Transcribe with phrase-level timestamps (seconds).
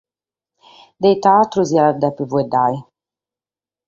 [1.01, 2.79] De ite àteru si diat dèvere faeddare?